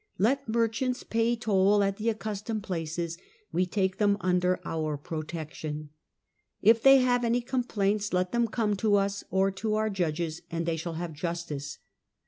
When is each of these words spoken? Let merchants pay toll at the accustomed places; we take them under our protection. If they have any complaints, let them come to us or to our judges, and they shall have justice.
Let 0.17 0.49
merchants 0.49 1.03
pay 1.03 1.35
toll 1.35 1.83
at 1.83 1.97
the 1.97 2.09
accustomed 2.09 2.63
places; 2.63 3.19
we 3.51 3.67
take 3.67 3.99
them 3.99 4.17
under 4.19 4.59
our 4.65 4.97
protection. 4.97 5.91
If 6.59 6.81
they 6.81 6.97
have 6.97 7.23
any 7.23 7.41
complaints, 7.41 8.11
let 8.11 8.31
them 8.31 8.47
come 8.47 8.75
to 8.77 8.95
us 8.95 9.23
or 9.29 9.51
to 9.51 9.75
our 9.75 9.91
judges, 9.91 10.41
and 10.49 10.65
they 10.65 10.75
shall 10.75 10.93
have 10.93 11.13
justice. 11.13 11.77